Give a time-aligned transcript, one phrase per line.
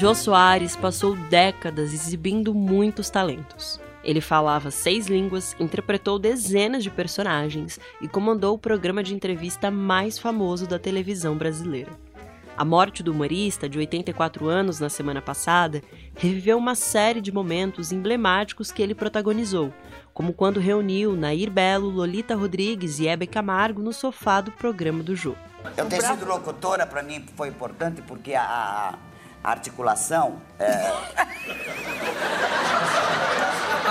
[0.00, 3.78] Jô Soares passou décadas exibindo muitos talentos.
[4.02, 10.18] Ele falava seis línguas, interpretou dezenas de personagens e comandou o programa de entrevista mais
[10.18, 11.90] famoso da televisão brasileira.
[12.56, 15.82] A morte do humorista, de 84 anos, na semana passada,
[16.16, 19.70] reviveu uma série de momentos emblemáticos que ele protagonizou,
[20.14, 25.14] como quando reuniu Nair Belo, Lolita Rodrigues e Hebe Camargo no sofá do programa do
[25.14, 25.34] Jô.
[25.76, 28.42] Eu ter sido locutora para mim foi importante porque a,
[28.94, 29.09] a
[29.42, 30.40] articulação.
[30.58, 30.90] É...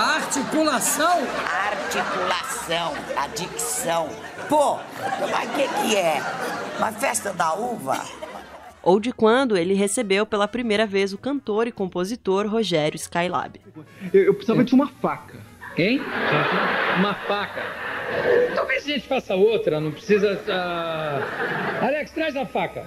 [0.00, 1.18] Articulação?
[1.44, 4.08] Articulação, a dicção.
[4.48, 4.78] Pô,
[5.30, 6.22] mas o que, que é?
[6.78, 8.02] Uma festa da uva?
[8.82, 13.60] Ou de quando ele recebeu pela primeira vez o cantor e compositor Rogério Skylab.
[14.12, 15.38] Eu, eu precisava de uma faca.
[15.76, 16.00] Quem?
[16.98, 17.89] Uma faca.
[18.54, 20.34] Talvez a gente faça outra, não precisa.
[20.34, 21.84] Uh...
[21.84, 22.84] Alex, traz a faca.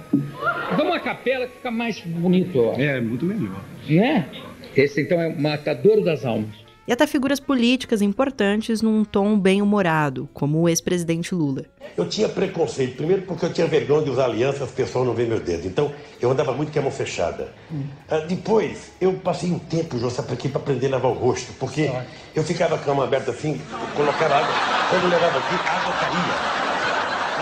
[0.76, 2.60] Vamos uma capela que fica mais bonito.
[2.60, 2.74] Ó.
[2.78, 3.60] É, muito melhor.
[3.88, 4.28] Né?
[4.76, 9.62] Esse então é o Matadouro das Almas e até figuras políticas importantes num tom bem
[9.62, 11.64] humorado, como o ex-presidente Lula.
[11.96, 15.24] Eu tinha preconceito, primeiro porque eu tinha vergonha de usar alianças, o pessoal não vê
[15.24, 15.66] meu dedo.
[15.66, 17.52] Então, eu andava muito com a mão fechada.
[17.72, 17.84] Hum.
[18.10, 21.52] Uh, depois, eu passei um tempo, Jô, sabe aqui, para aprender a lavar o rosto,
[21.58, 22.04] porque ah.
[22.34, 23.60] eu ficava com a mão aberta assim,
[23.96, 24.54] colocava água,
[24.90, 26.64] quando eu levava aqui, a água caía.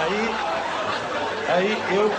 [0.05, 0.35] Aí,
[1.49, 2.11] aí eu,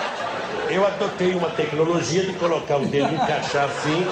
[0.75, 4.05] eu adotei uma tecnologia de colocar o dedo, encaixar assim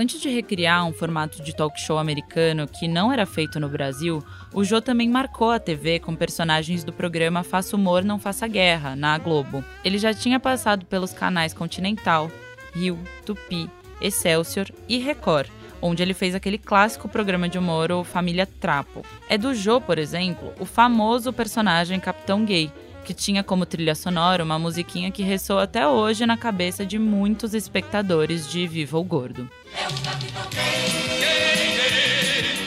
[0.00, 4.24] Antes de recriar um formato de talk show americano que não era feito no Brasil,
[4.54, 8.94] o Jô também marcou a TV com personagens do programa Faça Humor Não Faça Guerra,
[8.94, 9.64] na Globo.
[9.84, 12.30] Ele já tinha passado pelos canais Continental,
[12.72, 12.96] Rio,
[13.26, 13.68] Tupi,
[14.00, 15.48] Excelsior e Record,
[15.82, 19.04] onde ele fez aquele clássico programa de humor, o Família Trapo.
[19.28, 22.70] É do Jô, por exemplo, o famoso personagem Capitão Gay,
[23.04, 27.54] que tinha como trilha sonora uma musiquinha que ressoa até hoje na cabeça de muitos
[27.54, 29.50] espectadores de Viva o Gordo.
[29.74, 31.18] É o Capitão Gay,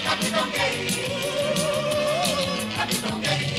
[0.03, 0.89] Capitão Gay,
[2.75, 3.51] Capitão Gay.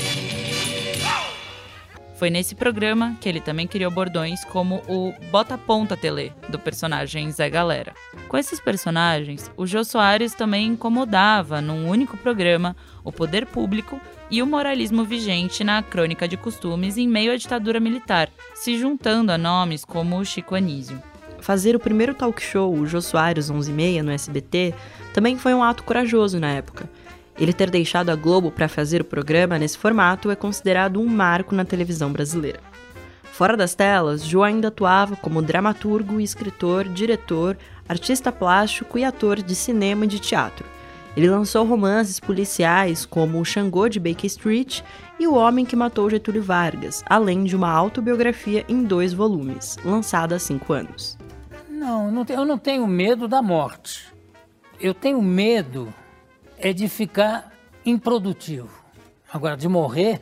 [2.17, 7.29] Foi nesse programa que ele também criou bordões como o Bota Ponta Tele, do personagem
[7.33, 7.95] Zé Galera.
[8.29, 14.01] Com esses personagens, o Jô Soares também incomodava, num único programa, o poder público
[14.31, 19.33] e o moralismo vigente na crônica de costumes em meio à ditadura militar, se juntando
[19.33, 21.03] a nomes como o Chico Anísio.
[21.43, 24.73] Fazer o primeiro talk show, o Jô Soares 11 e meia, no SBT,
[25.13, 26.89] também foi um ato corajoso na época.
[27.37, 31.53] Ele ter deixado a Globo para fazer o programa nesse formato é considerado um marco
[31.53, 32.61] na televisão brasileira.
[33.25, 37.59] Fora das telas, Jô ainda atuava como dramaturgo, escritor, diretor,
[37.89, 40.65] artista plástico e ator de cinema e de teatro.
[41.17, 44.81] Ele lançou romances policiais como O Xangô de Baker Street
[45.19, 50.37] e O Homem que Matou Getúlio Vargas, além de uma autobiografia em dois volumes, lançada
[50.37, 51.19] há cinco anos.
[51.83, 54.15] Não, eu não tenho medo da morte.
[54.79, 55.93] Eu tenho medo
[56.57, 57.53] é de ficar
[57.85, 58.85] improdutivo.
[59.33, 60.21] Agora, de morrer,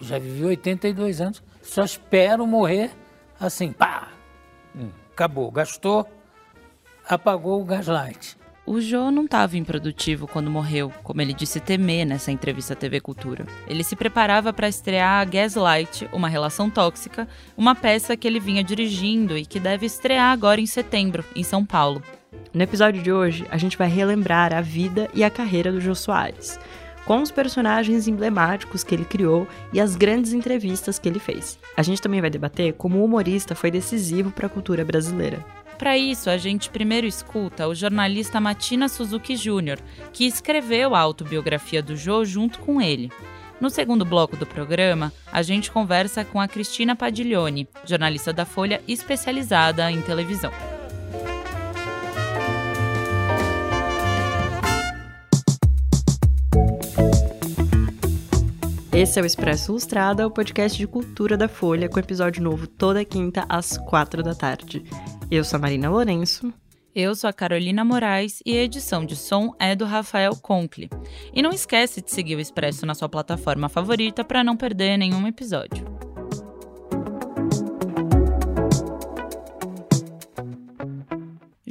[0.00, 2.90] já vivi 82 anos, só espero morrer
[3.38, 4.08] assim, pá,
[4.74, 4.90] hum.
[5.12, 6.08] acabou, gastou,
[7.08, 8.36] apagou o gaslight.
[8.66, 12.98] O Jô não estava improdutivo quando morreu, como ele disse temer nessa entrevista à TV
[12.98, 13.44] Cultura.
[13.68, 19.36] Ele se preparava para estrear Gaslight, Uma Relação Tóxica, uma peça que ele vinha dirigindo
[19.36, 22.02] e que deve estrear agora em setembro, em São Paulo.
[22.54, 25.94] No episódio de hoje, a gente vai relembrar a vida e a carreira do Jô
[25.94, 26.58] Soares,
[27.04, 31.58] com os personagens emblemáticos que ele criou e as grandes entrevistas que ele fez.
[31.76, 35.44] A gente também vai debater como o humorista foi decisivo para a cultura brasileira.
[35.84, 39.78] Para isso, a gente primeiro escuta o jornalista Matina Suzuki Jr.,
[40.14, 43.12] que escreveu a autobiografia do Jô junto com ele.
[43.60, 48.80] No segundo bloco do programa, a gente conversa com a Cristina Padiglione, jornalista da Folha
[48.88, 50.50] especializada em televisão.
[58.94, 63.04] Esse é o Expresso Ilustrada, o podcast de cultura da Folha, com episódio novo toda
[63.04, 64.84] quinta às quatro da tarde.
[65.28, 66.54] Eu sou a Marina Lourenço.
[66.94, 70.88] Eu sou a Carolina Moraes e a edição de som é do Rafael Conkle.
[71.32, 75.26] E não esquece de seguir o Expresso na sua plataforma favorita para não perder nenhum
[75.26, 75.93] episódio.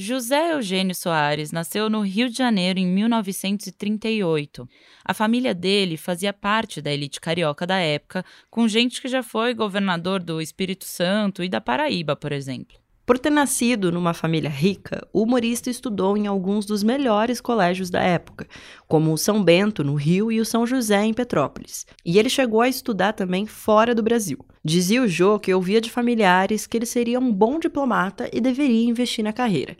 [0.04, 4.68] José Eugênio Soares nasceu no Rio de Janeiro em 1938.
[5.06, 9.54] A família dele fazia parte da elite carioca da época, com gente que já foi
[9.54, 12.78] governador do Espírito Santo e da Paraíba, por exemplo.
[13.06, 18.02] Por ter nascido numa família rica, o humorista estudou em alguns dos melhores colégios da
[18.02, 18.46] época,
[18.88, 21.86] como o São Bento, no Rio, e o São José, em Petrópolis.
[22.06, 24.46] E ele chegou a estudar também fora do Brasil.
[24.64, 28.90] Dizia o Jô que ouvia de familiares que ele seria um bom diplomata e deveria
[28.90, 29.78] investir na carreira.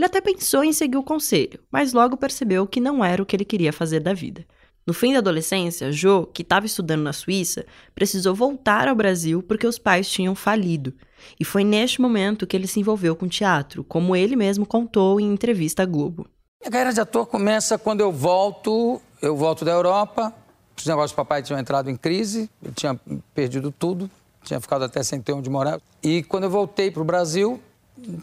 [0.00, 3.36] Ele até pensou em seguir o conselho, mas logo percebeu que não era o que
[3.36, 4.46] ele queria fazer da vida.
[4.86, 9.66] No fim da adolescência, Jô, que estava estudando na Suíça, precisou voltar ao Brasil porque
[9.66, 10.94] os pais tinham falido.
[11.38, 15.30] E foi neste momento que ele se envolveu com teatro, como ele mesmo contou em
[15.30, 16.26] entrevista à Globo.
[16.62, 20.34] Minha carreira de ator começa quando eu volto, eu volto da Europa.
[20.78, 22.98] Os negócios do papai tinham entrado em crise, eu tinha
[23.34, 24.10] perdido tudo,
[24.44, 25.78] tinha ficado até sem ter onde morar.
[26.02, 27.60] E quando eu voltei para o Brasil,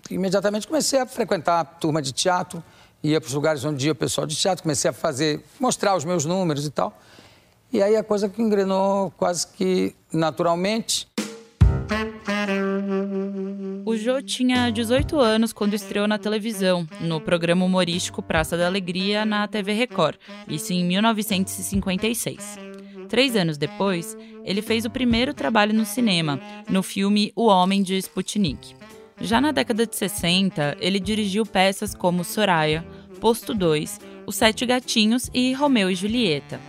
[0.09, 2.63] imediatamente comecei a frequentar a turma de teatro,
[3.03, 6.05] ia para os lugares onde ia o pessoal de teatro, comecei a fazer, mostrar os
[6.05, 6.97] meus números e tal.
[7.71, 11.07] E aí a coisa que engrenou quase que naturalmente.
[13.85, 19.25] O Jô tinha 18 anos quando estreou na televisão, no programa humorístico Praça da Alegria,
[19.25, 22.57] na TV Record, isso em 1956.
[23.07, 26.39] Três anos depois, ele fez o primeiro trabalho no cinema,
[26.69, 28.75] no filme O Homem de Sputnik.
[29.19, 32.85] Já na década de 60, ele dirigiu peças como Soraya,
[33.19, 36.59] Posto 2, Os Sete Gatinhos e Romeu e Julieta.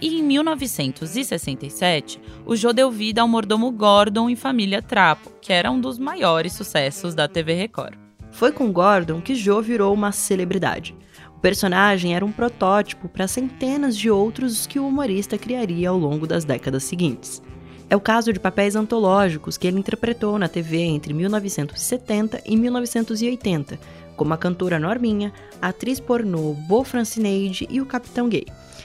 [0.00, 5.72] E em 1967, o Jô deu vida ao mordomo Gordon em Família Trapo, que era
[5.72, 7.98] um dos maiores sucessos da TV Record.
[8.30, 10.94] Foi com Gordon que Jô virou uma celebridade.
[11.36, 16.28] O personagem era um protótipo para centenas de outros que o humorista criaria ao longo
[16.28, 17.42] das décadas seguintes.
[17.90, 23.80] É o caso de papéis antológicos que ele interpretou na TV entre 1970 e 1980,
[24.14, 28.44] como a cantora Norminha, a atriz pornô Bo Francineide e o Capitão Gay.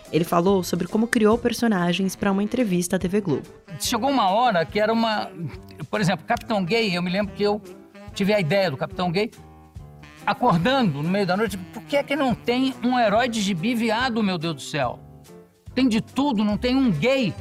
[0.10, 3.48] Ele falou sobre como criou personagens para uma entrevista à TV Globo.
[3.78, 5.30] Chegou uma hora que era uma.
[5.90, 7.62] Por exemplo, Capitão Gay, eu me lembro que eu
[8.14, 9.32] tive a ideia do Capitão Gay
[10.26, 11.58] acordando no meio da noite.
[11.58, 15.00] Por que é que não tem um herói de gibi viado, meu Deus do céu?
[15.76, 17.34] Tem de tudo, não tem um gay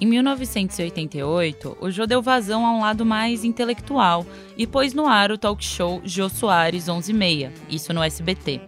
[0.00, 4.26] em 1988, o Jô deu vazão a um lado mais intelectual
[4.56, 8.62] e pôs no ar o talk show Jô Soares 11:30, isso no SBT.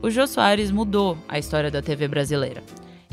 [0.00, 2.62] O Jô Soares mudou a história da TV brasileira.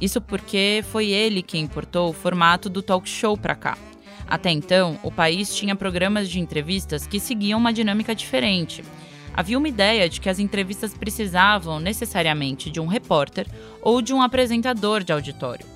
[0.02, 3.78] Isso porque foi ele quem importou o formato do talk show para cá.
[4.26, 8.86] Até então, o país tinha programas de entrevistas que seguiam uma dinâmica diferente.
[9.34, 13.48] Havia uma ideia de que as entrevistas precisavam necessariamente de um repórter
[13.82, 15.75] ou de um apresentador de auditório.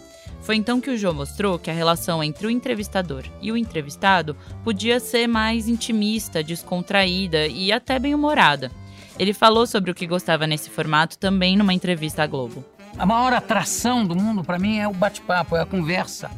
[0.50, 4.36] Foi então que o João mostrou que a relação entre o entrevistador e o entrevistado
[4.64, 8.72] podia ser mais intimista, descontraída e até bem-humorada.
[9.20, 12.66] Ele falou sobre o que gostava nesse formato também numa entrevista à Globo.
[12.98, 16.32] A maior atração do mundo para mim é o bate-papo, é a conversa,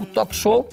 [0.00, 0.68] o talk show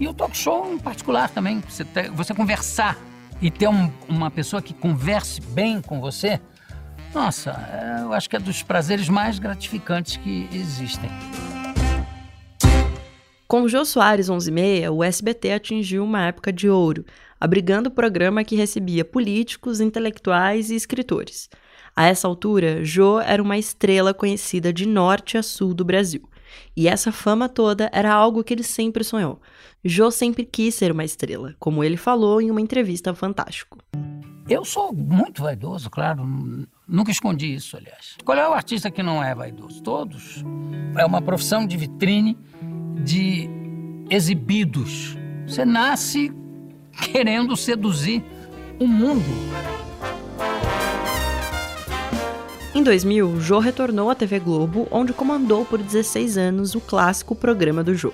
[0.00, 1.62] e o talk show em particular também.
[1.68, 2.98] Você, ter, você conversar
[3.40, 6.40] e ter um, uma pessoa que converse bem com você,
[7.14, 11.08] nossa, é, eu acho que é dos prazeres mais gratificantes que existem.
[13.52, 17.04] Com Jô Soares 11:30, o SBT atingiu uma época de ouro,
[17.38, 21.50] abrigando o programa que recebia políticos, intelectuais e escritores.
[21.94, 26.26] A essa altura, Jô era uma estrela conhecida de norte a sul do Brasil.
[26.74, 29.38] E essa fama toda era algo que ele sempre sonhou.
[29.84, 33.76] Jô sempre quis ser uma estrela, como ele falou em uma entrevista Fantástico.
[34.48, 36.24] Eu sou muito vaidoso, claro.
[36.92, 38.18] Nunca escondi isso, aliás.
[38.22, 39.82] Qual é o artista que não é vaidoso?
[39.82, 40.44] Todos.
[40.98, 42.36] É uma profissão de vitrine
[43.02, 43.48] de
[44.10, 45.16] exibidos.
[45.46, 46.30] Você nasce
[47.10, 48.22] querendo seduzir
[48.78, 49.24] o mundo.
[52.74, 57.82] Em 2000, Jô retornou à TV Globo, onde comandou por 16 anos o clássico programa
[57.82, 58.12] do Jô.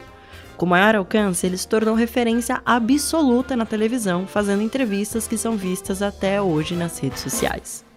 [0.57, 6.01] Com maior alcance, ele se tornou referência absoluta na televisão, fazendo entrevistas que são vistas
[6.01, 7.88] até hoje nas redes sociais.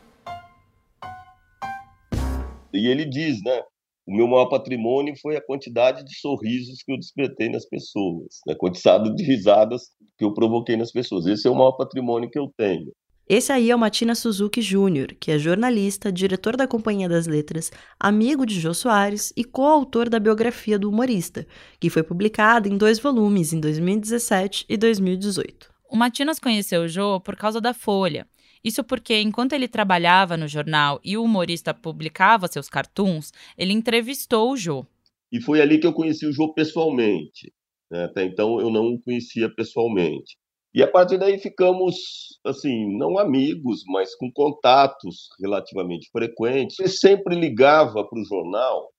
[2.74, 3.62] E ele diz, né?
[4.06, 8.56] o meu maior patrimônio foi a quantidade de sorrisos que eu despertei nas pessoas, a
[8.56, 9.84] quantidade de risadas
[10.18, 11.25] que eu provoquei nas pessoas.
[11.25, 12.92] Esse é o maior patrimônio que eu tenho.
[13.30, 17.72] Esse aí é o Matina Suzuki Jr., que é jornalista, diretor da Companhia das Letras,
[17.98, 21.48] amigo de Jô Soares e coautor da biografia do humorista,
[21.80, 25.72] que foi publicada em dois volumes em 2017 e 2018.
[25.90, 28.28] O Matinas conheceu o Jô por causa da Folha,
[28.63, 34.51] isso porque, enquanto ele trabalhava no jornal e o humorista publicava seus cartoons, ele entrevistou
[34.51, 34.86] o Jô.
[35.32, 37.51] E foi ali que eu conheci o Jô pessoalmente.
[37.89, 38.06] Né?
[38.06, 40.38] Até então eu não o conhecia pessoalmente.
[40.74, 46.80] E a partir daí ficamos, assim, não amigos, mas com contatos relativamente frequentes.
[46.80, 48.89] Ele sempre ligava para o jornal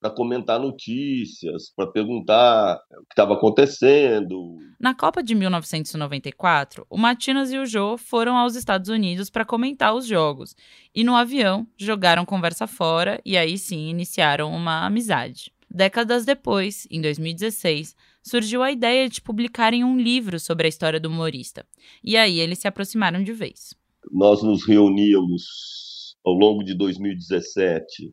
[0.00, 4.56] para comentar notícias, para perguntar o que estava acontecendo.
[4.80, 9.94] Na Copa de 1994, o Matinas e o Jô foram aos Estados Unidos para comentar
[9.94, 10.56] os jogos.
[10.94, 15.52] E no avião, jogaram conversa fora e aí sim iniciaram uma amizade.
[15.70, 21.08] Décadas depois, em 2016, surgiu a ideia de publicarem um livro sobre a história do
[21.08, 21.64] humorista.
[22.02, 23.74] E aí eles se aproximaram de vez.
[24.10, 28.12] Nós nos reuníamos ao longo de 2017,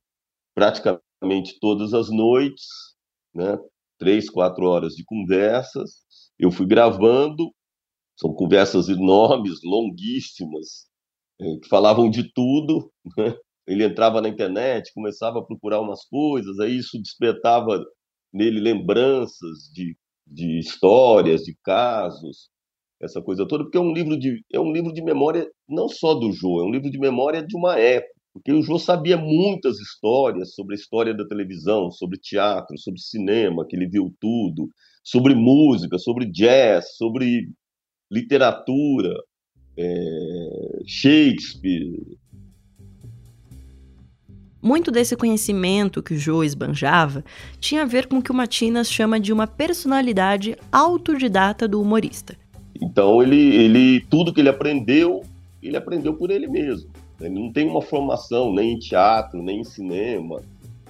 [0.54, 1.07] praticamente
[1.60, 2.66] todas as noites,
[3.34, 3.58] né?
[4.00, 6.06] três, quatro horas de conversas.
[6.40, 7.52] Eu fui gravando,
[8.18, 10.88] são conversas enormes, longuíssimas,
[11.42, 12.92] eh, que falavam de tudo.
[13.18, 13.36] Né?
[13.68, 17.84] Ele entrava na internet, começava a procurar umas coisas, aí isso despertava
[18.34, 22.50] nele lembranças de, de histórias, de casos,
[23.02, 26.14] essa coisa toda, porque é um livro de é um livro de memória não só
[26.14, 29.80] do Jô, é um livro de memória de uma época, porque o Jô sabia muitas
[29.80, 34.70] histórias sobre a história da televisão, sobre teatro, sobre cinema, que ele viu tudo,
[35.04, 37.50] sobre música, sobre jazz, sobre
[38.12, 39.14] literatura,
[39.76, 42.18] é, Shakespeare,
[44.62, 47.24] muito desse conhecimento que o Joe esbanjava
[47.60, 52.36] tinha a ver com o que o Matinas chama de uma personalidade autodidata do humorista.
[52.82, 55.24] Então ele, ele tudo que ele aprendeu,
[55.62, 56.90] ele aprendeu por ele mesmo.
[57.20, 60.42] Ele não tem uma formação nem em teatro, nem em cinema,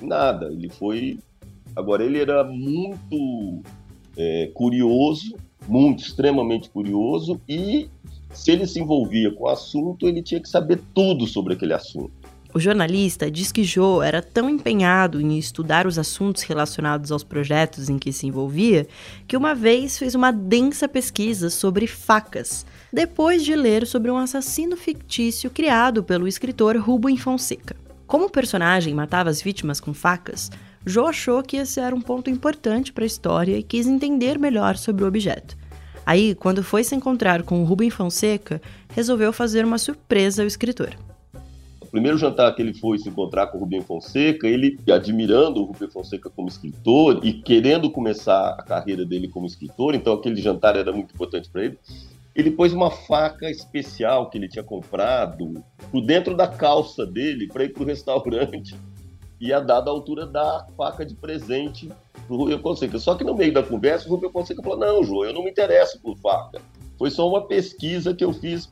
[0.01, 0.48] nada.
[0.48, 1.19] Ele foi.
[1.75, 3.62] Agora ele era muito
[4.17, 5.36] é, curioso,
[5.67, 7.89] muito extremamente curioso e
[8.34, 12.12] se ele se envolvia com o assunto, ele tinha que saber tudo sobre aquele assunto.
[12.53, 17.89] O jornalista diz que Joe era tão empenhado em estudar os assuntos relacionados aos projetos
[17.89, 18.88] em que se envolvia
[19.27, 24.77] que uma vez fez uma densa pesquisa sobre facas, depois de ler sobre um assassino
[24.77, 27.75] fictício criado pelo escritor Rubem Fonseca.
[28.06, 30.50] Como o personagem matava as vítimas com facas,
[30.86, 34.77] Joe achou que esse era um ponto importante para a história e quis entender melhor
[34.77, 35.58] sobre o objeto.
[36.06, 38.62] Aí, quando foi se encontrar com o Rubem Fonseca,
[38.94, 40.96] resolveu fazer uma surpresa ao escritor
[41.98, 45.89] primeiro jantar que ele foi se encontrar com o Rubem Fonseca, ele admirando o Rubem
[45.89, 50.91] Fonseca como escritor e querendo começar a carreira dele como escritor, então aquele jantar era
[50.91, 51.79] muito importante para ele.
[52.38, 55.56] Ele pôs uma faca especial que ele tinha comprado
[55.91, 58.75] por dentro da calça dele para ir para o restaurante
[59.41, 61.91] e a dada altura da faca de presente
[62.27, 63.00] para o Rubem Fonseca.
[63.00, 65.50] Só que no meio da conversa, o Rubem Fonseca falou: Não, João, eu não me
[65.50, 66.62] interesso por faca.
[67.00, 68.72] Foi só uma pesquisa que eu fiz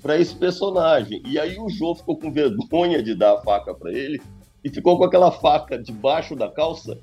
[0.00, 1.22] para esse personagem.
[1.26, 4.22] E aí o Jô ficou com vergonha de dar a faca para ele
[4.64, 6.98] e ficou com aquela faca debaixo da calça,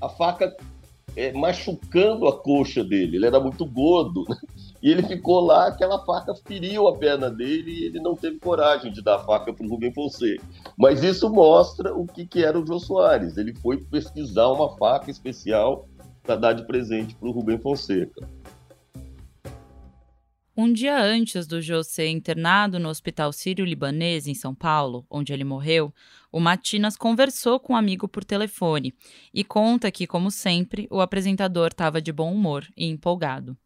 [0.00, 0.56] a faca
[1.16, 3.16] é, machucando a coxa dele.
[3.16, 4.24] Ele era muito gordo.
[4.28, 4.36] Né?
[4.82, 8.90] E ele ficou lá, aquela faca feriu a perna dele e ele não teve coragem
[8.90, 10.42] de dar a faca para o Rubem Fonseca.
[10.76, 13.36] Mas isso mostra o que, que era o Jô Soares.
[13.36, 15.88] Ele foi pesquisar uma faca especial
[16.22, 18.28] para dar de presente para o Rubem Fonseca.
[20.54, 25.44] Um dia antes do Jô ser internado no Hospital Sírio-Libanês, em São Paulo, onde ele
[25.44, 25.94] morreu,
[26.30, 28.92] o Matinas conversou com um amigo por telefone
[29.32, 33.56] e conta que, como sempre, o apresentador estava de bom humor e empolgado.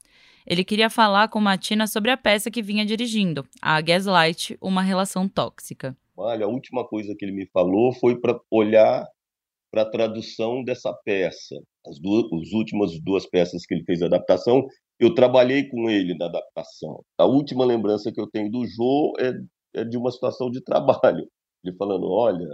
[0.47, 4.83] Ele queria falar com o Matinas sobre a peça que vinha dirigindo, a Gaslight, Uma
[4.83, 5.97] Relação Tóxica.
[6.17, 9.05] Olha, a última coisa que ele me falou foi para olhar
[9.71, 11.57] para a tradução dessa peça.
[11.87, 14.67] As, duas, as últimas duas peças que ele fez a adaptação
[14.99, 17.05] eu trabalhei com ele na adaptação.
[17.19, 21.29] A última lembrança que eu tenho do Jô é, é de uma situação de trabalho.
[21.63, 22.49] Ele falando: olha,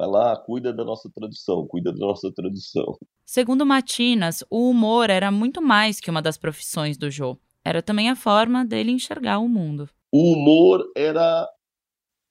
[0.00, 2.96] vai lá, cuida da nossa tradução, cuida da nossa tradução.
[3.26, 7.38] Segundo Matinas, o humor era muito mais que uma das profissões do Jô.
[7.62, 9.90] Era também a forma dele enxergar o mundo.
[10.10, 11.46] O humor era,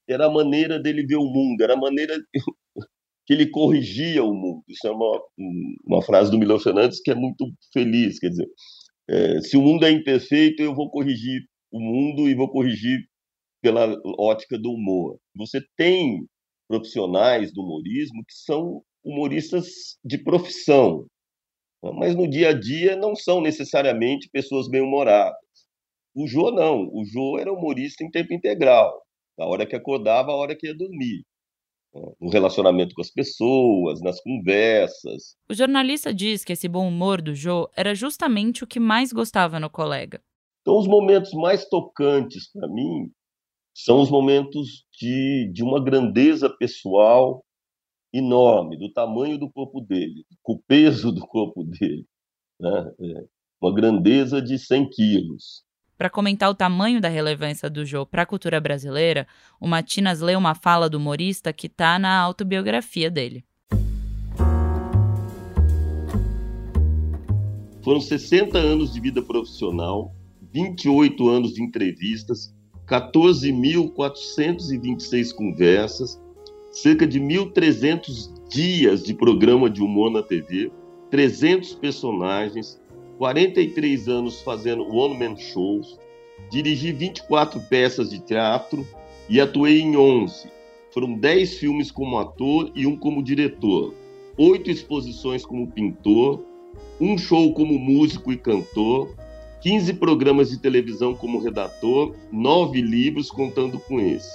[0.10, 2.16] era a maneira dele ver o mundo, era a maneira
[3.28, 4.64] que ele corrigia o mundo.
[4.68, 5.22] Isso é uma,
[5.86, 8.48] uma frase do Milão Fernandes que é muito feliz, quer dizer,
[9.08, 13.00] é, se o mundo é imperfeito, eu vou corrigir o mundo e vou corrigir
[13.62, 15.20] pela ótica do humor.
[15.36, 16.26] Você tem
[16.70, 21.08] profissionais do humorismo que são humoristas de profissão,
[21.82, 25.40] mas no dia a dia não são necessariamente pessoas bem-humoradas.
[26.14, 29.02] O Jô não, o Jô era humorista em tempo integral,
[29.38, 31.24] da hora que acordava, a hora que ia dormir
[32.20, 35.36] no relacionamento com as pessoas, nas conversas.
[35.50, 39.60] O jornalista diz que esse bom humor do Jô era justamente o que mais gostava
[39.60, 40.22] no colega.
[40.62, 43.12] Então, os momentos mais tocantes para mim
[43.84, 47.46] são os momentos de, de uma grandeza pessoal
[48.14, 52.06] enorme, do tamanho do corpo dele, com o peso do corpo dele.
[52.60, 52.92] Né?
[53.00, 53.26] É,
[53.62, 55.64] uma grandeza de 100 quilos.
[55.98, 59.26] Para comentar o tamanho da relevância do Jô para a cultura brasileira,
[59.62, 63.46] o Matinas lê uma fala do humorista que está na autobiografia dele.
[67.82, 70.14] Foram 60 anos de vida profissional,
[70.54, 72.54] 28 anos de entrevistas,
[72.90, 76.22] 14.426 conversas,
[76.72, 80.72] cerca de 1.300 dias de programa de humor na TV,
[81.12, 82.82] 300 personagens,
[83.20, 86.00] 43 anos fazendo one-man shows,
[86.50, 88.84] dirigi 24 peças de teatro
[89.30, 90.50] e atuei em 11.
[90.92, 93.94] Foram 10 filmes como ator e um como diretor,
[94.36, 96.44] oito exposições como pintor,
[97.00, 99.14] um show como músico e cantor,
[99.62, 104.32] 15 programas de televisão como redator, nove livros contando com esse.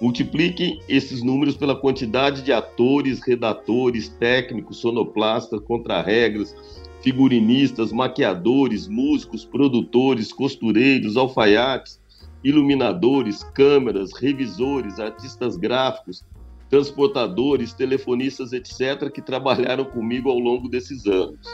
[0.00, 6.54] Multiplique esses números pela quantidade de atores, redatores, técnicos, sonoplastas, contrarregras,
[7.02, 12.00] figurinistas, maquiadores, músicos, produtores, costureiros, alfaiates,
[12.42, 16.24] iluminadores, câmeras, revisores, artistas gráficos,
[16.68, 21.46] transportadores, telefonistas, etc., que trabalharam comigo ao longo desses anos.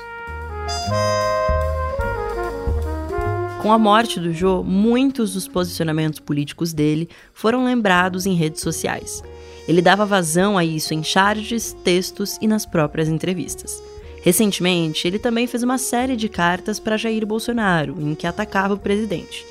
[3.62, 9.20] Com a morte do Jô, muitos dos posicionamentos políticos dele foram lembrados em redes sociais.
[9.66, 13.82] Ele dava vazão a isso em charges, textos e nas próprias entrevistas.
[14.22, 18.78] Recentemente, ele também fez uma série de cartas para Jair Bolsonaro, em que atacava o
[18.78, 19.44] presidente.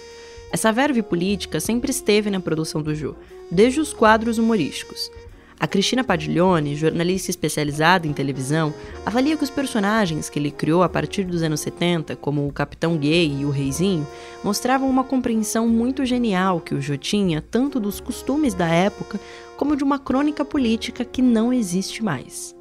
[0.54, 3.14] Essa verve política sempre esteve na produção do Jô,
[3.52, 5.12] desde os quadros humorísticos.
[5.60, 8.72] A Cristina Padiglione, jornalista especializada em televisão,
[9.04, 12.96] avalia que os personagens que ele criou a partir dos anos 70, como o Capitão
[12.96, 14.06] Gay e o Reizinho,
[14.44, 19.20] mostravam uma compreensão muito genial que o Jô tinha tanto dos costumes da época
[19.58, 22.56] como de uma crônica política que não existe mais.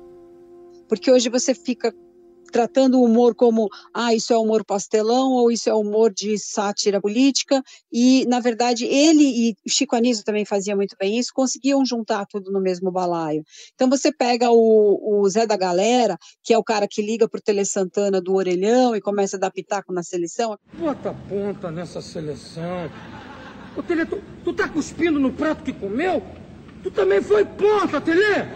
[0.89, 1.95] Porque hoje você fica
[2.57, 7.03] tratando o humor como, ah, isso é humor pastelão ou isso é humor de sátira
[7.03, 12.25] política, e, na verdade, ele e Chico Anísio também fazia muito bem isso, conseguiam juntar
[12.25, 13.45] tudo no mesmo balaio.
[13.75, 17.37] Então, você pega o, o Zé da Galera, que é o cara que liga para
[17.37, 20.57] o Tele Santana do orelhão e começa a dar pitaco na seleção.
[20.79, 22.91] Bota ponta nessa seleção.
[23.77, 26.23] Ô, Tele, tu, tu tá cuspindo no prato que comeu?
[26.83, 28.49] Tu também foi ponta, Tele!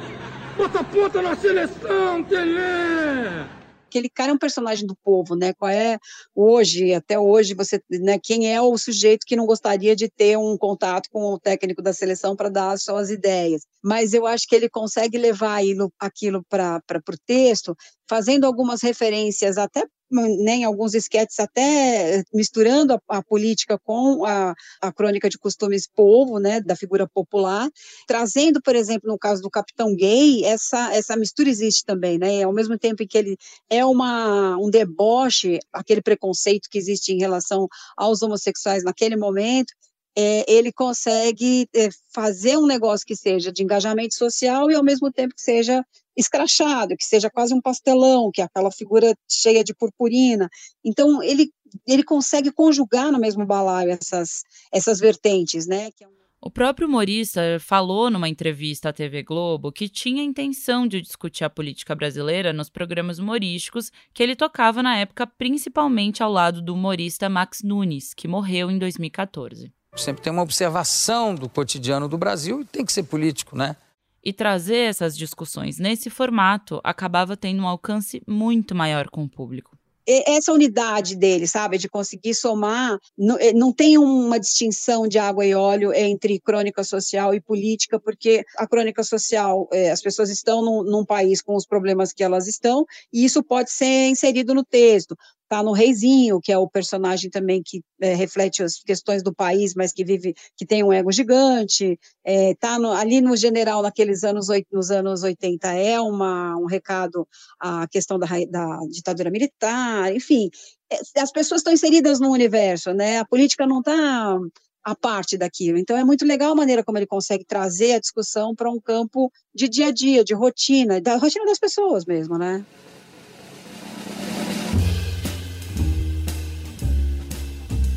[0.56, 3.59] Bota ponta na seleção, Tele!
[3.90, 5.52] Aquele cara é um personagem do povo, né?
[5.52, 5.98] Qual é
[6.34, 8.18] hoje, até hoje, você, né?
[8.22, 11.92] Quem é o sujeito que não gostaria de ter um contato com o técnico da
[11.92, 13.62] seleção para dar as suas ideias?
[13.82, 15.60] Mas eu acho que ele consegue levar
[15.98, 17.76] aquilo para o texto,
[18.08, 24.54] fazendo algumas referências até né, em alguns esquetes até misturando a, a política com a,
[24.80, 27.68] a, crônica de costumes povo, né, da figura popular,
[28.06, 32.52] trazendo, por exemplo, no caso do Capitão Gay, essa, essa mistura existe também, né, ao
[32.52, 33.36] mesmo tempo que ele
[33.68, 39.72] é uma, um deboche, aquele preconceito que existe em relação aos homossexuais naquele momento,
[40.16, 45.12] é, ele consegue é, fazer um negócio que seja de engajamento social e ao mesmo
[45.12, 45.84] tempo que seja
[46.16, 50.48] escrachado, que seja quase um pastelão, que é aquela figura cheia de purpurina.
[50.84, 51.50] Então ele
[51.86, 54.42] ele consegue conjugar no mesmo balaio essas
[54.72, 55.90] essas vertentes, né?
[56.00, 56.20] É um...
[56.42, 61.50] O próprio humorista falou numa entrevista à TV Globo que tinha intenção de discutir a
[61.50, 67.28] política brasileira nos programas humorísticos que ele tocava na época, principalmente ao lado do humorista
[67.28, 69.70] Max Nunes, que morreu em 2014.
[69.94, 73.76] Sempre tem uma observação do cotidiano do Brasil e tem que ser político, né?
[74.22, 79.78] E trazer essas discussões nesse formato acabava tendo um alcance muito maior com o público.
[80.06, 85.46] Essa unidade dele, sabe, de conseguir somar, não, eh, não, tem uma distinção de água
[85.46, 90.64] e óleo entre crônica social e política, porque a crônica social, é, as pessoas estão
[90.64, 94.64] num, num, país com os problemas que elas estão, e isso pode ser inserido no
[94.64, 95.16] texto
[95.50, 99.74] tá no Reizinho, que é o personagem também que é, reflete as questões do país,
[99.74, 104.46] mas que vive, que tem um ego gigante, é, tá ali no general naqueles anos,
[104.70, 107.26] nos anos 80 é uma, um recado
[107.58, 110.48] à questão da, da ditadura militar, enfim,
[110.88, 114.38] é, as pessoas estão inseridas no universo, né, a política não está
[114.84, 115.78] a parte daquilo.
[115.78, 119.32] Então é muito legal a maneira como ele consegue trazer a discussão para um campo
[119.52, 122.64] de dia a dia, de rotina, da rotina das pessoas mesmo, né?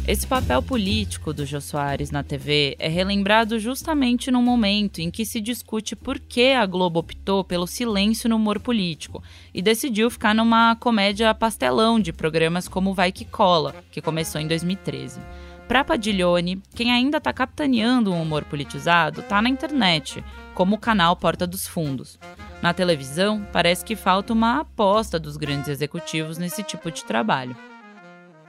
[0.06, 5.26] Esse papel político do Jô Soares na TV é relembrado justamente no momento em que
[5.26, 10.36] se discute por que a Globo optou pelo silêncio no humor político e decidiu ficar
[10.36, 15.22] numa comédia pastelão de programas como Vai Que Cola, que começou em 2013.
[15.70, 20.22] Para Padiglione, quem ainda está capitaneando um humor politizado está na internet,
[20.54, 22.20] como o canal Porta dos Fundos.
[22.62, 27.56] Na televisão, parece que falta uma aposta dos grandes executivos nesse tipo de trabalho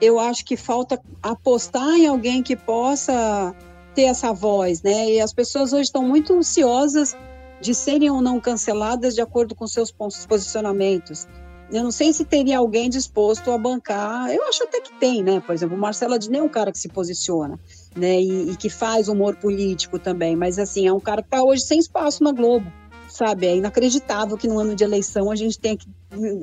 [0.05, 3.55] eu acho que falta apostar em alguém que possa
[3.95, 5.11] ter essa voz, né?
[5.11, 7.17] E as pessoas hoje estão muito ansiosas
[7.61, 11.27] de serem ou não canceladas de acordo com seus posicionamentos.
[11.73, 14.31] Eu não sei se teria alguém disposto a bancar.
[14.31, 15.41] Eu acho até que tem, né?
[15.41, 17.59] Por exemplo, o Marcelo Adnet é um cara que se posiciona,
[17.97, 18.21] né?
[18.21, 20.37] E, e que faz humor político também.
[20.37, 22.71] Mas assim, é um cara que está hoje sem espaço na Globo,
[23.09, 23.47] sabe?
[23.47, 25.89] É inacreditável que no ano de eleição a gente tenha que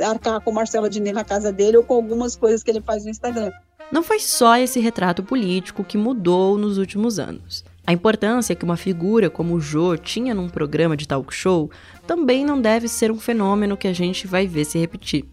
[0.04, 3.10] arcar com Marcelo Adnet na casa dele ou com algumas coisas que ele faz no
[3.10, 3.52] Instagram.
[3.92, 7.64] Não foi só esse retrato político que mudou nos últimos anos.
[7.86, 11.70] A importância que uma figura como o Jô tinha num programa de talk show
[12.08, 15.26] também não deve ser um fenômeno que a gente vai ver se repetir.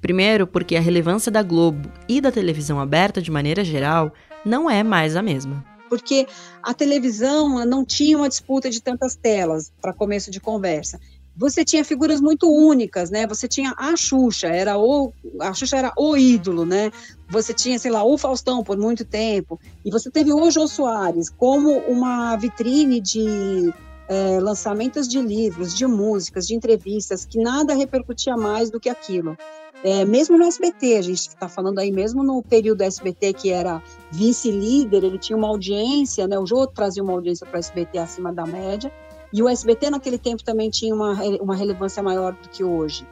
[0.00, 4.12] Primeiro, porque a relevância da Globo e da televisão aberta de maneira geral
[4.44, 5.64] não é mais a mesma.
[5.88, 6.26] Porque
[6.62, 11.00] a televisão não tinha uma disputa de tantas telas para começo de conversa
[11.36, 13.26] você tinha figuras muito únicas, né?
[13.26, 16.90] Você tinha a Xuxa, era o a Xuxa era o ídolo, né?
[17.28, 21.28] Você tinha, sei lá, o Faustão por muito tempo, e você teve o Jô Soares
[21.28, 23.72] como uma vitrine de
[24.08, 29.36] é, lançamentos de livros, de músicas, de entrevistas, que nada repercutia mais do que aquilo.
[29.84, 33.50] É, mesmo no SBT, a gente está falando aí, mesmo no período do SBT, que
[33.50, 36.38] era vice-líder, ele tinha uma audiência, né?
[36.38, 38.90] O Jô trazia uma audiência para o SBT acima da média,
[39.36, 43.06] e o SBT naquele tempo também tinha uma, uma relevância maior do que hoje.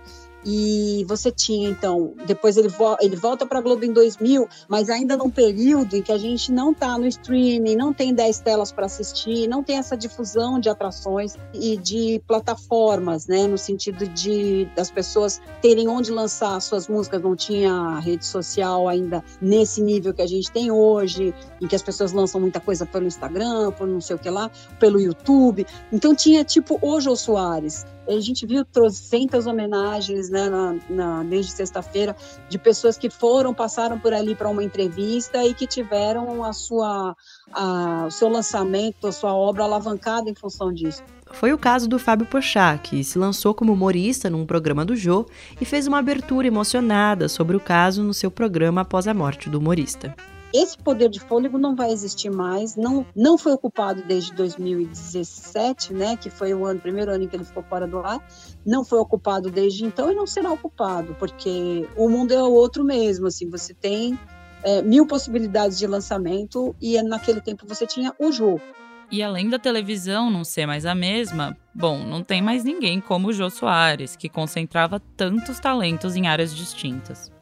[0.44, 4.90] E você tinha, então, depois ele, vo ele volta para a Globo em 2000, mas
[4.90, 8.70] ainda num período em que a gente não está no streaming, não tem 10 telas
[8.70, 13.46] para assistir, não tem essa difusão de atrações e de plataformas, né?
[13.46, 19.24] No sentido de das pessoas terem onde lançar suas músicas, não tinha rede social ainda
[19.40, 23.06] nesse nível que a gente tem hoje, em que as pessoas lançam muita coisa pelo
[23.06, 25.66] Instagram, por não sei o que lá, pelo YouTube.
[25.92, 31.52] Então tinha tipo o Jô Soares, a gente viu trocentas homenagens né, na, na, desde
[31.52, 32.14] sexta-feira
[32.48, 37.16] de pessoas que foram, passaram por ali para uma entrevista e que tiveram a sua,
[37.52, 41.02] a, o seu lançamento, a sua obra alavancada em função disso.
[41.32, 45.26] Foi o caso do Fábio Pochá, que se lançou como humorista num programa do Jô
[45.60, 49.58] e fez uma abertura emocionada sobre o caso no seu programa após a morte do
[49.58, 50.14] humorista
[50.54, 56.16] esse poder de fôlego não vai existir mais, não, não foi ocupado desde 2017, né,
[56.16, 58.24] que foi o ano, primeiro ano em que ele ficou fora do ar,
[58.64, 63.26] não foi ocupado desde então e não será ocupado, porque o mundo é outro mesmo,
[63.26, 64.16] assim, você tem
[64.62, 68.62] é, mil possibilidades de lançamento e naquele tempo você tinha o jogo.
[69.10, 73.28] E além da televisão não ser mais a mesma, bom, não tem mais ninguém como
[73.28, 77.33] o Jô Soares, que concentrava tantos talentos em áreas distintas.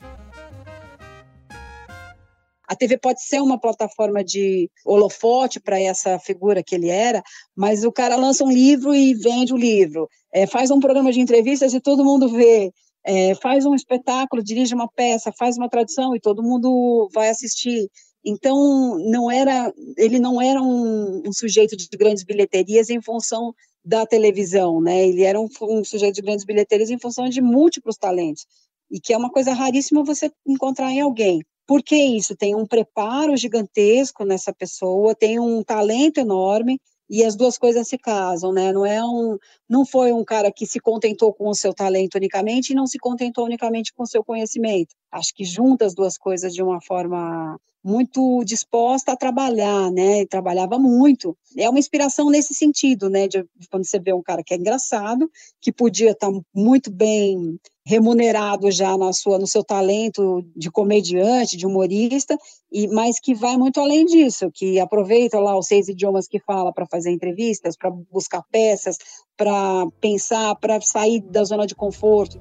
[2.72, 7.22] A TV pode ser uma plataforma de holofote para essa figura que ele era,
[7.54, 11.20] mas o cara lança um livro e vende o livro, é, faz um programa de
[11.20, 12.72] entrevistas e todo mundo vê,
[13.04, 17.90] é, faz um espetáculo, dirige uma peça, faz uma tradução e todo mundo vai assistir.
[18.24, 23.52] Então, não era, ele não era um, um sujeito de grandes bilheterias em função
[23.84, 25.06] da televisão, né?
[25.06, 28.46] Ele era um, um sujeito de grandes bilheterias em função de múltiplos talentos
[28.90, 31.42] e que é uma coisa raríssima você encontrar em alguém.
[31.66, 37.58] Porque isso tem um preparo gigantesco nessa pessoa, tem um talento enorme e as duas
[37.58, 38.72] coisas se casam, né?
[38.72, 42.72] Não é um, não foi um cara que se contentou com o seu talento unicamente
[42.72, 44.94] e não se contentou unicamente com o seu conhecimento.
[45.10, 50.24] Acho que junta as duas coisas de uma forma muito disposta a trabalhar, né?
[50.26, 51.36] Trabalhava muito.
[51.56, 53.26] É uma inspiração nesse sentido, né?
[53.26, 58.70] De, quando você vê um cara que é engraçado, que podia estar muito bem remunerado
[58.70, 62.38] já na sua no seu talento de comediante, de humorista,
[62.70, 66.72] e mas que vai muito além disso, que aproveita lá os seis idiomas que fala
[66.72, 68.96] para fazer entrevistas, para buscar peças,
[69.36, 72.40] para pensar, para sair da zona de conforto.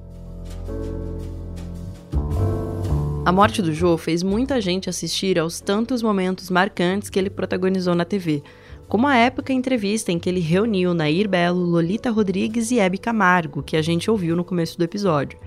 [3.24, 7.94] A morte do Jô fez muita gente assistir aos tantos momentos marcantes que ele protagonizou
[7.94, 8.42] na TV,
[8.88, 13.62] como a época entrevista em que ele reuniu Nair Belo, Lolita Rodrigues e Hebe Camargo,
[13.62, 15.38] que a gente ouviu no começo do episódio.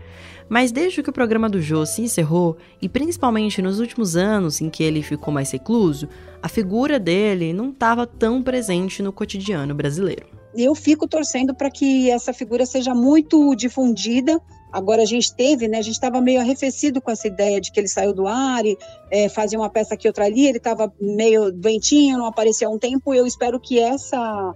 [0.48, 4.70] Mas desde que o programa do Jô se encerrou, e principalmente nos últimos anos em
[4.70, 6.08] que ele ficou mais recluso,
[6.42, 10.28] a figura dele não estava tão presente no cotidiano brasileiro.
[10.56, 14.42] Eu fico torcendo para que essa figura seja muito difundida
[14.76, 15.78] Agora a gente teve, né?
[15.78, 18.78] A gente estava meio arrefecido com essa ideia de que ele saiu do ar e
[19.10, 20.46] é, fazia uma peça aqui outra ali.
[20.46, 23.14] Ele estava meio doentinho, não aparecia há um tempo.
[23.14, 24.54] Eu espero que essa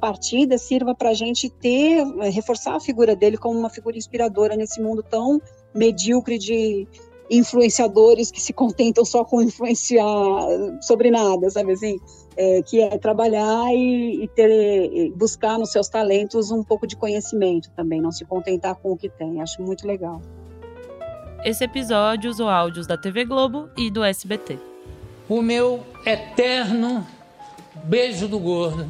[0.00, 4.54] partida sirva para a gente ter é, reforçar a figura dele como uma figura inspiradora
[4.54, 5.42] nesse mundo tão
[5.74, 6.86] medíocre de
[7.30, 10.04] influenciadores que se contentam só com influenciar
[10.80, 11.98] sobre nada, sabe assim?
[12.36, 17.70] É, que é trabalhar e, e, ter, buscar nos seus talentos um pouco de conhecimento
[17.70, 19.40] também, não se contentar com o que tem.
[19.40, 20.20] Acho muito legal.
[21.44, 24.58] Esse episódio usou áudios da TV Globo e do SBT.
[25.28, 27.06] O meu eterno
[27.84, 28.88] beijo do gordo.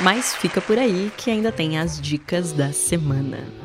[0.00, 3.57] Mas fica por aí que ainda tem as dicas da semana.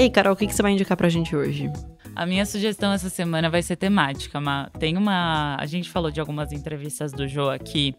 [0.00, 1.70] E aí, Carol, o que, você vai indicar pra gente hoje?
[2.16, 5.58] A minha sugestão essa semana vai ser temática, mas tem uma.
[5.60, 7.94] A gente falou de algumas entrevistas do Jô aqui,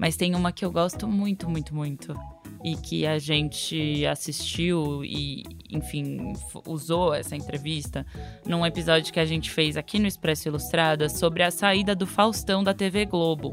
[0.00, 2.16] mas tem uma que eu gosto muito, muito, muito
[2.62, 6.32] e que a gente assistiu e, enfim,
[6.66, 8.04] usou essa entrevista
[8.46, 12.62] num episódio que a gente fez aqui no Expresso Ilustrada sobre a saída do Faustão
[12.62, 13.52] da TV Globo.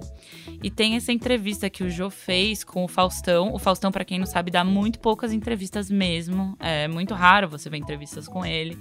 [0.62, 3.54] E tem essa entrevista que o Jô fez com o Faustão.
[3.54, 6.58] O Faustão, para quem não sabe, dá muito poucas entrevistas mesmo.
[6.60, 8.78] É muito raro você ver entrevistas com ele.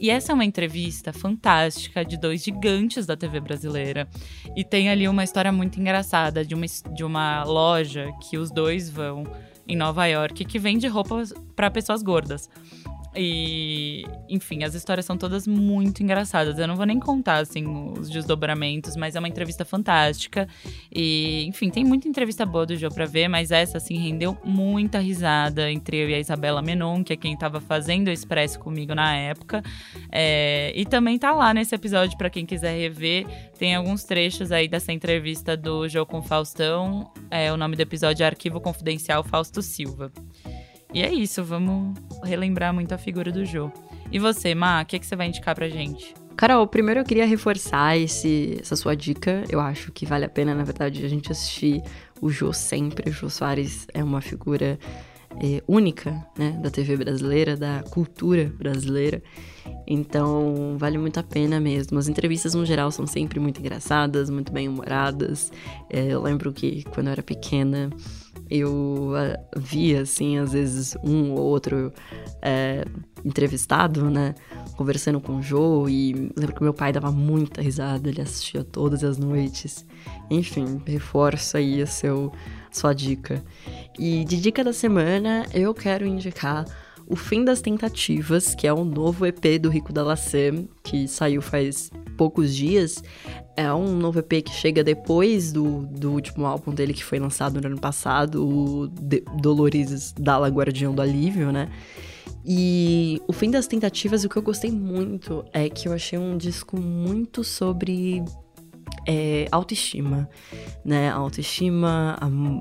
[0.00, 4.08] E essa é uma entrevista fantástica de dois gigantes da TV brasileira.
[4.56, 6.64] E tem ali uma história muito engraçada de uma,
[7.00, 9.24] de uma loja que os dois vão
[9.66, 12.46] em Nova York que vende roupas para pessoas gordas.
[13.14, 16.58] E, enfim, as histórias são todas muito engraçadas.
[16.58, 17.66] Eu não vou nem contar, assim,
[17.98, 20.46] os desdobramentos, mas é uma entrevista fantástica.
[20.94, 25.00] E, enfim, tem muita entrevista boa do Joe pra ver, mas essa, assim, rendeu muita
[25.00, 28.94] risada entre eu e a Isabela Menon, que é quem tava fazendo o Expresso comigo
[28.94, 29.62] na época.
[30.10, 33.26] É, e também tá lá nesse episódio, para quem quiser rever.
[33.58, 37.12] Tem alguns trechos aí dessa entrevista do Joe com Faustão.
[37.30, 40.12] É, o nome do episódio é Arquivo Confidencial Fausto Silva.
[40.92, 43.70] E é isso, vamos relembrar muito a figura do Jô.
[44.10, 46.14] E você, Ma, o que, que você vai indicar pra gente?
[46.36, 49.44] Carol, primeiro eu queria reforçar esse, essa sua dica.
[49.48, 51.82] Eu acho que vale a pena, na verdade, a gente assistir
[52.20, 53.10] o Jô sempre.
[53.10, 54.78] O Jô Soares é uma figura
[55.38, 59.22] é, única, né, da TV brasileira, da cultura brasileira.
[59.86, 61.98] Então, vale muito a pena mesmo.
[61.98, 65.52] As entrevistas, no geral, são sempre muito engraçadas, muito bem-humoradas.
[65.88, 67.90] É, eu lembro que, quando eu era pequena,
[68.50, 71.92] eu uh, via, assim, às vezes um ou outro
[72.42, 72.84] é,
[73.24, 74.34] entrevistado, né,
[74.76, 79.04] conversando com o Joe, e lembro que meu pai dava muita risada, ele assistia todas
[79.04, 79.86] as noites.
[80.30, 82.32] Enfim, reforça aí a seu,
[82.70, 83.42] sua dica.
[83.98, 86.64] E de dica da semana, eu quero indicar
[87.06, 91.42] o Fim das Tentativas, que é um novo EP do Rico da Lacem, que saiu
[91.42, 93.02] faz poucos dias.
[93.56, 97.58] É um novo EP que chega depois do, do último álbum dele que foi lançado
[97.58, 101.70] no ano passado, o De Dolores Dalla Guardião do Alívio, né?
[102.44, 106.36] E o fim das tentativas, o que eu gostei muito é que eu achei um
[106.36, 108.22] disco muito sobre
[109.08, 110.28] é, autoestima,
[110.84, 111.08] né?
[111.08, 112.18] Autoestima,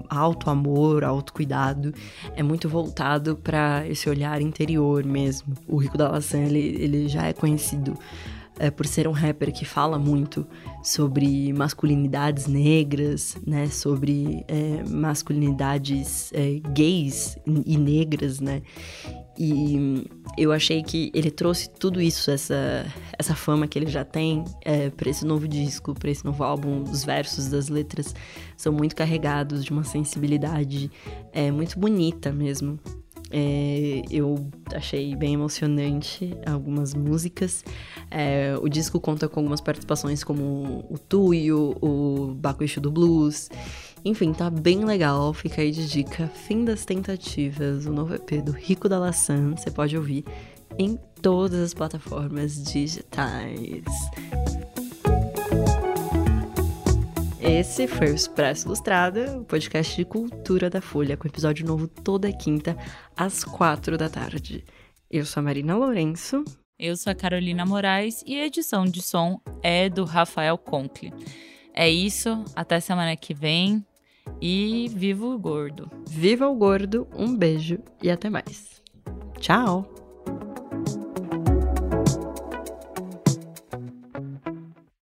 [0.10, 1.94] auto amor, autocuidado,
[2.34, 5.54] é muito voltado para esse olhar interior mesmo.
[5.68, 7.98] O Rico da Laçã, ele, ele já é conhecido
[8.60, 10.46] é, por ser um rapper que fala muito
[10.84, 13.68] sobre masculinidades negras, né?
[13.68, 18.62] Sobre é, masculinidades é, gays e negras, né?
[19.38, 20.06] E
[20.38, 22.86] eu achei que ele trouxe tudo isso, essa,
[23.18, 26.84] essa fama que ele já tem, é, para esse novo disco, para esse novo álbum.
[26.84, 28.14] Os versos das letras
[28.58, 30.92] são muito carregados de uma sensibilidade
[31.32, 32.78] é, muito bonita mesmo.
[33.32, 37.64] É, eu achei bem emocionante algumas músicas.
[38.10, 43.50] É, o disco conta com algumas participações como o Tuyo, o Bacuixo do Blues.
[44.04, 45.34] Enfim, tá bem legal.
[45.34, 46.28] Fica aí de dica.
[46.28, 49.52] Fim das Tentativas, o novo EP do Rico da Laçã.
[49.52, 50.24] Você pode ouvir
[50.78, 53.84] em todas as plataformas digitais.
[57.50, 62.32] Esse foi o Expresso Ilustrada, o podcast de cultura da Folha, com episódio novo toda
[62.32, 62.78] quinta,
[63.18, 64.64] às quatro da tarde.
[65.10, 66.46] Eu sou a Marina Lourenço.
[66.78, 71.12] Eu sou a Carolina Moraes e a edição de som é do Rafael Conkle.
[71.74, 73.84] É isso, até semana que vem
[74.40, 75.90] e viva o gordo!
[76.08, 78.80] Viva o gordo, um beijo e até mais.
[79.40, 80.09] Tchau!